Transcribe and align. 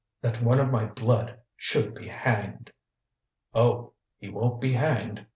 That 0.23 0.41
one 0.41 0.59
of 0.59 0.71
my 0.71 0.85
blood 0.85 1.39
should 1.55 1.93
be 1.93 2.07
hanged!" 2.07 2.71
"Oh, 3.53 3.93
he 4.17 4.29
won't 4.29 4.59
be 4.59 4.73
hanged!" 4.73 5.27